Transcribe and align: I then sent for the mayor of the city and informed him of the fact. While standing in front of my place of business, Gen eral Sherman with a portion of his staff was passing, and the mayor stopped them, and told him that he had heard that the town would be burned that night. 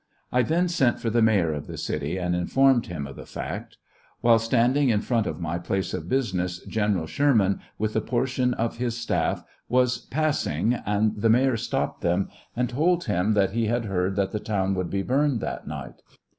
I 0.31 0.41
then 0.41 0.67
sent 0.67 0.99
for 0.99 1.11
the 1.11 1.21
mayor 1.21 1.53
of 1.53 1.67
the 1.67 1.77
city 1.77 2.17
and 2.17 2.35
informed 2.35 2.87
him 2.87 3.05
of 3.05 3.15
the 3.15 3.25
fact. 3.27 3.77
While 4.21 4.39
standing 4.39 4.89
in 4.89 5.01
front 5.01 5.27
of 5.27 5.39
my 5.39 5.59
place 5.59 5.93
of 5.93 6.09
business, 6.09 6.57
Gen 6.65 6.95
eral 6.95 7.07
Sherman 7.07 7.59
with 7.77 7.95
a 7.95 8.01
portion 8.01 8.55
of 8.55 8.77
his 8.77 8.97
staff 8.97 9.43
was 9.69 9.99
passing, 9.99 10.73
and 10.73 11.15
the 11.15 11.29
mayor 11.29 11.55
stopped 11.55 12.01
them, 12.01 12.29
and 12.55 12.67
told 12.67 13.03
him 13.03 13.33
that 13.33 13.51
he 13.51 13.67
had 13.67 13.85
heard 13.85 14.15
that 14.15 14.31
the 14.31 14.39
town 14.39 14.73
would 14.73 14.89
be 14.89 15.03
burned 15.03 15.39
that 15.41 15.67
night. 15.67 16.01